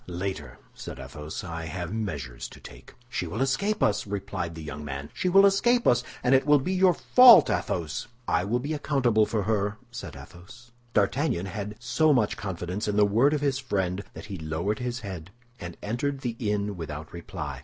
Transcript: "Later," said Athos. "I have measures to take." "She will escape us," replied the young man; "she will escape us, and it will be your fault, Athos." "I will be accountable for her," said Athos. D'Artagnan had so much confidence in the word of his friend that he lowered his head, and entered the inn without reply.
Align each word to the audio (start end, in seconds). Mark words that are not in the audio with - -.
"Later," 0.07 0.57
said 0.73 0.97
Athos. 0.99 1.43
"I 1.43 1.65
have 1.65 1.93
measures 1.93 2.47
to 2.47 2.59
take." 2.59 2.95
"She 3.07 3.27
will 3.27 3.39
escape 3.39 3.83
us," 3.83 4.07
replied 4.07 4.55
the 4.55 4.63
young 4.63 4.83
man; 4.83 5.11
"she 5.13 5.29
will 5.29 5.45
escape 5.45 5.85
us, 5.85 6.03
and 6.23 6.33
it 6.33 6.47
will 6.47 6.57
be 6.57 6.73
your 6.73 6.95
fault, 6.95 7.51
Athos." 7.51 8.07
"I 8.27 8.43
will 8.43 8.57
be 8.57 8.73
accountable 8.73 9.27
for 9.27 9.43
her," 9.43 9.77
said 9.91 10.15
Athos. 10.15 10.71
D'Artagnan 10.95 11.45
had 11.45 11.75
so 11.79 12.13
much 12.13 12.35
confidence 12.35 12.87
in 12.87 12.97
the 12.97 13.05
word 13.05 13.35
of 13.35 13.41
his 13.41 13.59
friend 13.59 14.03
that 14.13 14.25
he 14.25 14.39
lowered 14.39 14.79
his 14.79 15.01
head, 15.01 15.29
and 15.59 15.77
entered 15.83 16.21
the 16.21 16.35
inn 16.39 16.75
without 16.75 17.13
reply. 17.13 17.59